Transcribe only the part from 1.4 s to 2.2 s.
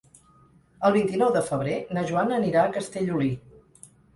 febrer na